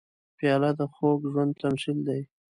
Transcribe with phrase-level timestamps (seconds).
[0.37, 2.21] پیاله د خوږ ژوند تمثیل دی.